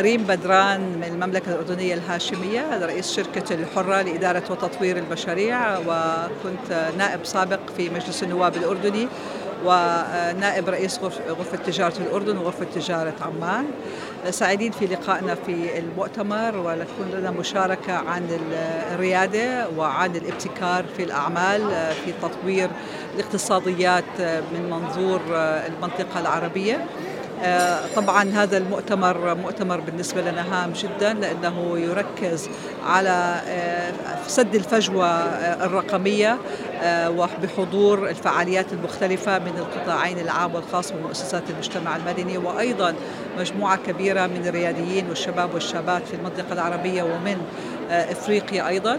ريم 0.00 0.24
بدران 0.24 0.80
من 0.80 1.04
المملكة 1.04 1.52
الأردنية 1.52 1.94
الهاشمية 1.94 2.86
رئيس 2.86 3.12
شركة 3.12 3.54
الحرة 3.54 4.02
لإدارة 4.02 4.42
وتطوير 4.50 4.96
المشاريع 4.96 5.78
وكنت 5.78 6.92
نائب 6.98 7.24
سابق 7.24 7.60
في 7.76 7.90
مجلس 7.90 8.22
النواب 8.22 8.56
الأردني 8.56 9.08
ونائب 9.64 10.68
رئيس 10.68 11.00
غرفة 11.28 11.56
تجارة 11.56 11.98
الأردن 11.98 12.36
وغرفة 12.36 12.66
تجارة 12.74 13.14
عمان. 13.20 13.64
سعيدين 14.30 14.72
في 14.72 14.86
لقائنا 14.86 15.34
في 15.34 15.78
المؤتمر 15.78 16.56
ولتكون 16.56 17.10
لنا 17.12 17.30
مشاركة 17.30 17.92
عن 17.92 18.38
الريادة 18.92 19.68
وعن 19.76 20.16
الابتكار 20.16 20.84
في 20.96 21.02
الأعمال 21.02 21.60
في 22.04 22.12
تطوير 22.22 22.70
الاقتصاديات 23.14 24.20
من 24.52 24.70
منظور 24.70 25.20
المنطقة 25.66 26.20
العربية. 26.20 26.84
طبعا 27.96 28.30
هذا 28.34 28.56
المؤتمر 28.56 29.34
مؤتمر 29.34 29.80
بالنسبة 29.80 30.20
لنا 30.20 30.64
هام 30.64 30.72
جدا 30.72 31.12
لأنه 31.12 31.78
يركز 31.78 32.48
على 32.86 33.40
آه، 33.48 33.92
سد 34.26 34.54
الفجوة 34.54 35.06
آه، 35.06 35.64
الرقمية 35.66 36.38
وبحضور 36.86 38.08
الفعاليات 38.08 38.72
المختلفة 38.72 39.38
من 39.38 39.52
القطاعين 39.58 40.18
العام 40.18 40.54
والخاص 40.54 40.92
ومؤسسات 40.92 41.42
المجتمع 41.50 41.96
المدني 41.96 42.38
وأيضا 42.38 42.94
مجموعة 43.38 43.78
كبيرة 43.86 44.26
من 44.26 44.46
الرياديين 44.46 45.08
والشباب 45.08 45.54
والشابات 45.54 46.06
في 46.06 46.14
المنطقة 46.14 46.52
العربية 46.52 47.02
ومن 47.02 47.36
إفريقيا 47.90 48.68
أيضا. 48.68 48.98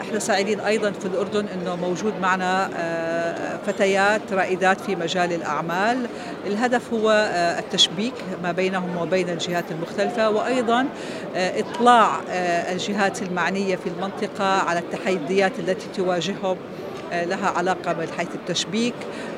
إحنا 0.00 0.18
سعيدين 0.18 0.60
أيضا 0.60 0.90
في 0.90 1.06
الأردن 1.06 1.46
إنه 1.46 1.76
موجود 1.76 2.14
معنا 2.22 2.70
فتيات 3.66 4.32
رائدات 4.32 4.80
في 4.80 4.96
مجال 4.96 5.32
الأعمال. 5.32 6.06
الهدف 6.46 6.92
هو 6.92 7.10
آه، 7.10 7.58
التشبيك 7.58 8.14
ما 8.42 8.52
بينهم 8.52 8.96
وبين 8.96 9.28
الجهات 9.28 9.64
المختلفة 9.70 10.30
وأيضا 10.30 10.86
آه، 11.36 11.60
إطلاع 11.60 12.20
آه، 12.30 12.72
الجهات 12.72 13.22
المعنية 13.22 13.76
في 13.76 13.88
المنطقة 13.88 14.44
على 14.44 14.78
التحديات 14.78 15.52
التي 15.58 15.86
تواجههم. 15.96 16.56
لها 17.12 17.48
علاقة 17.48 17.92
من 17.92 18.06
حيث 18.18 18.28
التشبيك 18.34 18.94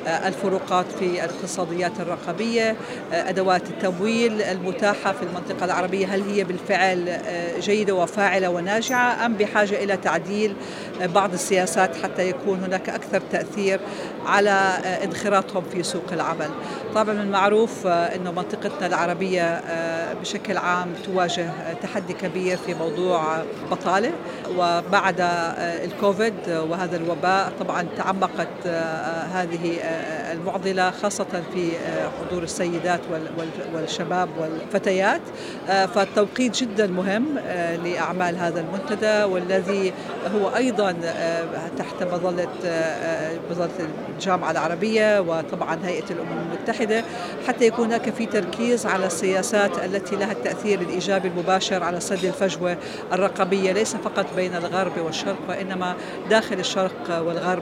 الفروقات 0.07 0.85
في 0.99 1.05
الاقتصاديات 1.05 1.91
الرقمية 1.99 2.75
أدوات 3.13 3.69
التمويل 3.69 4.41
المتاحة 4.41 5.11
في 5.11 5.23
المنطقة 5.23 5.65
العربية. 5.65 6.15
هل 6.15 6.21
هي 6.29 6.43
بالفعل 6.43 7.17
جيدة 7.59 7.93
وفاعلة 7.95 8.49
وناجعة 8.49 9.25
أم 9.25 9.33
بحاجة 9.33 9.83
إلى 9.83 9.97
تعديل 9.97 10.55
بعض 11.01 11.33
السياسات 11.33 11.95
حتى 12.03 12.29
يكون 12.29 12.59
هناك 12.63 12.89
أكثر 12.89 13.21
تأثير 13.31 13.79
على 14.25 14.77
انخراطهم 15.03 15.63
في 15.71 15.83
سوق 15.83 16.05
العمل؟ 16.11 16.49
طبعا 16.95 17.13
من 17.13 17.21
المعروف 17.21 17.87
أنه 17.87 18.31
منطقتنا 18.31 18.87
العربية 18.87 19.61
بشكل 20.21 20.57
عام 20.57 20.93
تواجه 21.05 21.49
تحدي 21.81 22.13
كبير 22.13 22.57
في 22.57 22.73
موضوع 22.73 23.43
بطالة 23.71 24.11
وبعد 24.57 25.15
الكوفيد 25.59 26.33
وهذا 26.49 26.95
الوباء 26.97 27.53
طبعا 27.63 27.85
تعمقت 27.97 28.67
هذه 29.33 29.77
المعضلة 30.31 30.91
خاصة 30.91 31.43
في 31.53 31.71
حضور 32.19 32.43
السيدات 32.43 32.99
والشباب 33.73 34.29
والفتيات. 34.39 35.21
فالتوقيت 35.67 36.57
جدا 36.57 36.87
مهم 36.87 37.25
لأعمال 37.83 38.37
هذا 38.37 38.59
المنتدى 38.59 39.23
والذي 39.23 39.93
هو 40.35 40.55
أيضا 40.55 40.95
تحت 41.77 42.03
مظلة 42.03 42.47
مظلة 43.51 43.69
الجامعة 44.09 44.51
العربية 44.51 45.19
وطبعا 45.21 45.79
هيئة 45.85 46.05
الأمم 46.11 46.41
المتحدة 46.51 47.03
حتى 47.47 47.65
يكون 47.65 47.85
هناك 47.85 48.09
في 48.09 48.25
تركيز 48.25 48.85
على 48.85 49.05
السياسات 49.05 49.85
التي 49.85 50.15
لها 50.15 50.31
التأثير 50.31 50.81
الإيجابي 50.81 51.27
المباشر 51.27 51.83
على 51.83 51.99
سد 51.99 52.25
الفجوة 52.25 52.77
الرقمية 53.13 53.71
ليس 53.71 53.95
فقط 53.95 54.25
بين 54.35 54.55
الغرب 54.55 54.91
والشرق 55.05 55.39
وإنما 55.49 55.95
داخل 56.29 56.59
الشرق 56.59 57.21
والغرب. 57.25 57.52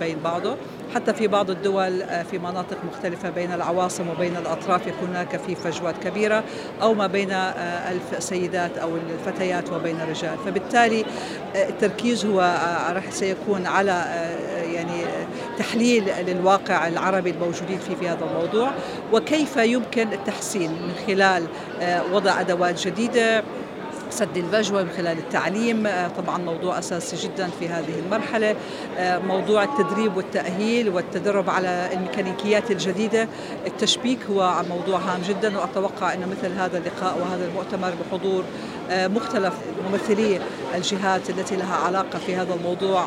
بين 0.00 0.18
بعضه. 0.24 0.56
حتى 0.94 1.14
في 1.14 1.26
بعض 1.26 1.50
الدول 1.50 2.02
في 2.30 2.38
مناطق 2.38 2.76
مختلفة 2.92 3.30
بين 3.30 3.52
العواصم 3.52 4.08
وبين 4.08 4.36
الأطراف 4.36 4.86
يكون 4.86 5.08
هناك 5.08 5.36
في 5.36 5.54
فجوات 5.54 5.94
كبيرة 6.04 6.44
أو 6.82 6.94
ما 6.94 7.06
بين 7.06 7.30
السيدات 8.16 8.78
أو 8.78 8.90
الفتيات 8.96 9.72
وبين 9.72 10.00
الرجال. 10.00 10.36
فبالتالي 10.46 11.04
التركيز 11.54 12.26
هو 12.26 12.40
راح 12.92 13.10
سيكون 13.10 13.66
على 13.66 14.04
يعني 14.74 15.02
تحليل 15.58 16.04
للواقع 16.26 16.88
العربي 16.88 17.30
الموجودين 17.30 17.78
فيه 17.78 17.94
في 17.94 18.08
هذا 18.08 18.24
الموضوع. 18.24 18.70
وكيف 19.12 19.56
يمكن 19.56 20.12
التحسين 20.12 20.70
من 20.70 20.92
خلال 21.06 21.46
وضع 22.12 22.40
أدوات 22.40 22.86
جديدة 22.86 23.42
سد 24.10 24.36
الفجوة 24.36 24.82
من 24.82 24.90
خلال 24.90 25.18
التعليم. 25.18 25.86
آه، 25.86 26.08
طبعا 26.08 26.38
موضوع 26.38 26.78
أساسي 26.78 27.16
جدا 27.16 27.50
في 27.60 27.68
هذه 27.68 27.98
المرحلة. 27.98 28.56
آه، 28.98 29.18
موضوع 29.18 29.64
التدريب 29.64 30.16
والتأهيل 30.16 30.88
والتدرب 30.88 31.50
على 31.50 31.90
الميكانيكيات 31.92 32.70
الجديدة. 32.70 33.28
التشبيك 33.66 34.18
هو 34.30 34.62
موضوع 34.68 34.98
هام 34.98 35.22
جدا 35.28 35.58
وأتوقع 35.58 36.14
أن 36.14 36.20
مثل 36.20 36.52
هذا 36.52 36.78
اللقاء 36.78 37.18
وهذا 37.20 37.44
المؤتمر 37.44 37.92
بحضور 38.00 38.44
آه، 38.90 39.08
مختلف 39.08 39.54
ممثلي 39.90 40.40
الجهات 40.74 41.30
التي 41.30 41.56
لها 41.56 41.76
علاقة 41.76 42.18
في 42.18 42.36
هذا 42.36 42.54
الموضوع 42.54 43.06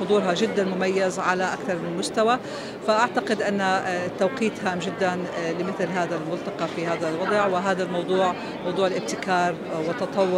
حضورها 0.00 0.34
جدا 0.34 0.64
مميز 0.64 1.18
على 1.18 1.44
أكثر 1.44 1.74
من 1.74 1.96
مستوى. 1.98 2.38
فأعتقد 2.86 3.42
أن 3.42 3.60
التوقيت 3.60 4.64
هام 4.64 4.78
جدا 4.78 5.18
لمثل 5.60 5.88
هذا 5.92 6.16
الملتقى 6.16 6.68
في 6.76 6.86
هذا 6.86 7.08
الوضع. 7.08 7.46
وهذا 7.46 7.82
الموضوع 7.82 8.34
موضوع 8.64 8.86
الابتكار 8.86 9.54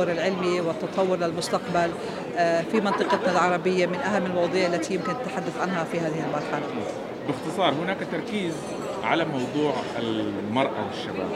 والتطور 0.01 0.13
العلمي 0.13 0.61
والتطور 0.61 1.17
للمستقبل 1.17 1.91
آه، 2.37 2.63
في 2.63 2.81
منطقتنا 2.81 3.33
العربية 3.33 3.87
من 3.87 3.95
أهم 3.95 4.27
المواضيع 4.27 4.67
التي 4.67 4.95
يمكن 4.95 5.13
التحدث 5.13 5.61
عنها 5.61 5.85
في 5.85 6.01
هذه 6.01 6.25
المرحلة. 6.25 6.67
باختصار 7.27 7.73
هناك 7.73 7.97
تركيز 8.13 8.55
على 9.05 9.25
موضوع 9.25 9.75
المرأة 9.99 10.87
والشباب. 10.87 11.29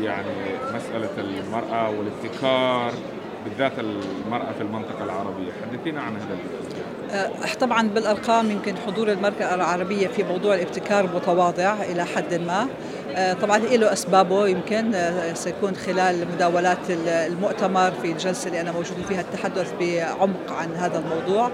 يعني 0.00 0.28
مسألة 0.74 1.10
المرأة 1.18 1.90
والابتكار 1.90 2.92
بالذات 3.44 3.72
المرأة 3.78 4.52
في 4.52 4.60
المنطقة 4.60 5.04
العربية. 5.04 5.52
حدثينا 5.62 6.00
عن 6.00 6.16
هذا 6.16 6.38
أه 7.10 7.54
طبعا 7.60 7.88
بالأرقام 7.88 8.50
يمكن 8.50 8.76
حضور 8.86 9.12
المرأة 9.12 9.54
العربية 9.54 10.08
في 10.08 10.22
موضوع 10.22 10.54
الابتكار 10.54 11.06
متواضع 11.14 11.82
إلى 11.82 12.04
حد 12.04 12.34
ما. 12.34 12.68
طبعا 13.42 13.58
له 13.58 13.92
أسبابه 13.92 14.48
يمكن 14.48 14.94
أه 14.94 15.34
سيكون 15.34 15.76
خلال 15.76 16.28
مداولات 16.34 16.78
المؤتمر 16.90 17.92
في 18.02 18.12
الجلسة 18.12 18.46
اللي 18.46 18.60
أنا 18.60 18.72
موجود 18.72 18.96
فيها 19.08 19.20
التحدث 19.20 19.72
بعمق 19.80 20.52
عن 20.52 20.74
هذا 20.76 20.98
الموضوع. 20.98 21.50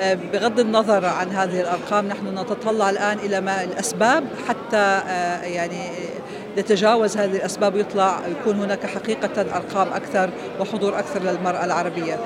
أه 0.00 0.14
بغض 0.14 0.60
النظر 0.60 1.06
عن 1.06 1.28
هذه 1.28 1.60
الأرقام 1.60 2.08
نحن 2.08 2.38
نتطلع 2.38 2.90
الآن 2.90 3.18
إلى 3.18 3.40
ما 3.40 3.64
الأسباب 3.64 4.24
حتى 4.48 5.00
يعني 5.44 5.90
نتجاوز 6.58 7.16
هذه 7.16 7.36
الأسباب 7.36 7.74
ويطلع 7.74 8.20
يكون 8.28 8.56
هناك 8.60 8.86
حقيقة 8.86 9.40
أرقام 9.40 9.88
أكثر 9.92 10.30
وحضور 10.60 10.98
أكثر 10.98 11.22
للمرأة 11.22 11.64
العربية. 11.64 12.16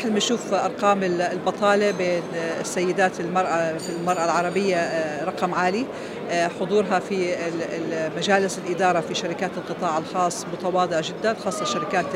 إحنا 0.00 0.10
بنشوف 0.10 0.54
أرقام 0.54 1.02
البطالة 1.02 1.90
بين 1.90 2.22
السيدات 2.60 3.20
المرأة 3.20 3.78
في 3.78 3.88
المرأة 4.00 4.24
العربية 4.24 4.76
آه، 4.76 5.24
رقم 5.24 5.54
عالي. 5.54 5.86
آه، 6.30 6.48
حضورها 6.60 6.98
في 6.98 7.36
مجالس 8.16 8.58
الإدارة 8.58 9.00
في 9.00 9.14
شركات 9.14 9.50
القطاع 9.56 9.98
الخاص 9.98 10.46
متواضع 10.52 11.00
جدا 11.00 11.34
خاصة 11.44 11.62
الشركات 11.62 12.06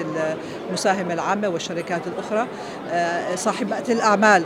المساهمة 0.70 1.14
العامة 1.14 1.48
والشركات 1.48 2.02
الأخرى. 2.06 2.46
آه، 2.90 3.34
صاحبات 3.34 3.90
الأعمال 3.90 4.44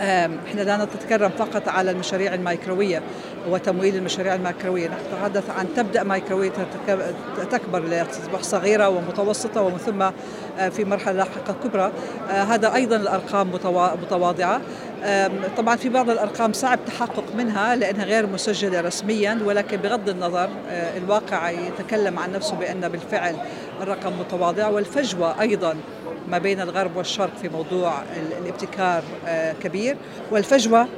إحنا 0.00 0.60
لا 0.60 0.84
نتكلم 0.84 1.30
فقط 1.38 1.68
على 1.68 1.90
المشاريع 1.90 2.34
الميكروية 2.34 3.02
وتمويل 3.48 3.96
المشاريع 3.96 4.34
الميكروية. 4.34 4.90
نتحدث 5.12 5.50
عن 5.50 5.66
تبدأ 5.76 6.02
ميكروية 6.02 6.52
تكبر 7.50 7.82
لتصبح 7.84 8.42
صغيرة 8.42 8.88
ومتوسطة 8.88 9.62
ومن 9.62 9.78
ثم 9.78 10.02
آه، 10.02 10.68
في 10.68 10.84
مرحلة 10.84 11.16
لاحقة 11.16 11.54
كبرى. 11.64 11.92
آه، 12.30 12.42
هذا 12.42 12.74
أيضا 12.74 12.96
الأرقام 12.96 13.50
متواضعة. 14.02 14.60
طبعا 15.56 15.76
في 15.76 15.88
بعض 15.88 16.10
الأرقام 16.10 16.52
صعب 16.52 16.78
تحقق 16.86 17.24
منها 17.36 17.76
لأنها 17.76 18.04
غير 18.04 18.26
مسجلة 18.26 18.80
رسميا 18.80 19.38
ولكن 19.44 19.76
بغض 19.76 20.08
النظر 20.08 20.48
آه، 20.70 20.98
الواقع 20.98 21.50
يتكلم 21.50 22.18
عن 22.18 22.32
نفسه 22.32 22.56
بأن 22.56 22.88
بالفعل 22.88 23.36
الرقم 23.80 24.12
متواضع 24.20 24.68
والفجوة 24.68 25.40
أيضا 25.40 25.76
ما 26.30 26.38
بين 26.38 26.60
الغرب 26.60 26.96
والشرق 26.96 27.30
في 27.42 27.48
موضوع 27.48 28.02
الابتكار 28.42 29.02
كبير. 29.62 29.96
والفجوة 30.30 30.88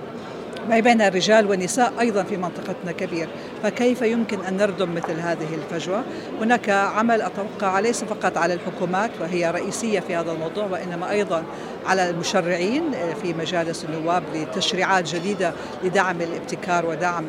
ما 0.68 0.80
بين 0.80 1.02
الرجال 1.02 1.46
والنساء 1.46 1.92
أيضا 2.00 2.22
في 2.22 2.36
منطقتنا 2.36 2.92
كبير. 2.92 3.28
فكيف 3.62 4.02
يمكن 4.02 4.40
أن 4.40 4.56
نردم 4.56 4.94
مثل 4.94 5.20
هذه 5.20 5.54
الفجوة؟ 5.54 6.02
هناك 6.40 6.70
عمل 6.70 7.22
أتوقع 7.22 7.80
ليس 7.80 8.04
فقط 8.04 8.36
على 8.38 8.54
الحكومات 8.54 9.10
وهي 9.20 9.50
رئيسية 9.50 10.00
في 10.00 10.16
هذا 10.16 10.32
الموضوع 10.32 10.66
وإنما 10.66 11.10
أيضا 11.10 11.44
على 11.86 12.10
المشرعين 12.10 12.82
في 13.22 13.34
مجالس 13.34 13.84
النواب 13.84 14.22
لتشريعات 14.34 15.14
جديدة 15.14 15.52
لدعم 15.84 16.20
الابتكار 16.20 16.86
ودعم 16.86 17.24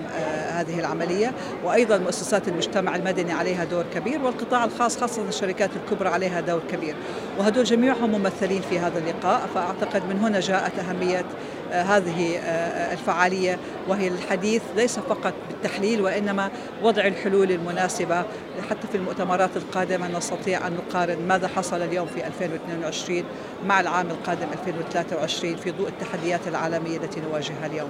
هذه 0.50 0.80
العملية. 0.80 1.32
وأيضا 1.64 1.98
مؤسسات 1.98 2.48
المجتمع 2.48 2.96
المدني 2.96 3.32
عليها 3.32 3.64
دور 3.64 3.86
كبير 3.96 4.22
والقطاع 4.22 4.64
الخاص 4.64 4.98
خاصة 4.98 5.28
الشركات 5.28 5.70
الكبرى 5.76 6.10
عليها 6.10 6.42
دور 6.42 6.62
كبير. 6.72 6.96
وهدول 7.40 7.64
جميعهم 7.64 8.12
ممثلين 8.12 8.62
في 8.70 8.80
هذا 8.80 9.00
اللقاء 9.00 9.50
فأعتقد 9.56 10.10
من 10.10 10.20
هنا 10.20 10.40
جاءت 10.40 10.80
أهمية 10.80 11.26
هذه 11.72 12.40
الفعالية 12.92 13.60
وهي 13.88 14.08
الحديث 14.08 14.62
ليس 14.76 15.00
فقط 15.00 15.34
بالتحليل 15.50 16.02
وإنما 16.24 16.52
وضع 16.84 17.08
الحلول 17.08 17.52
المناسبة 17.52 18.24
حتى 18.70 18.88
في 18.92 18.98
المؤتمرات 18.98 19.58
القادمة 19.58 20.18
نستطيع 20.18 20.68
أن 20.68 20.74
نقارن 20.74 21.28
ماذا 21.28 21.48
حصل 21.48 21.82
اليوم 21.82 22.08
في 22.08 22.28
2022 22.28 23.24
مع 23.66 23.80
العام 23.80 24.10
القادم 24.12 24.48
2023 24.54 25.56
في 25.56 25.72
ضوء 25.72 25.88
التحديات 25.88 26.48
العالمية 26.48 26.98
التي 26.98 27.22
نواجهها 27.22 27.66
اليوم. 27.66 27.90